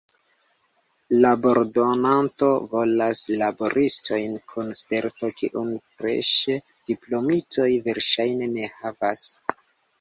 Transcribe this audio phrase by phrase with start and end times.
[1.25, 6.59] Labordonanto volas laboristojn kun sperto, kiun freŝe
[6.91, 9.27] diplomitoj verŝajne ne havas.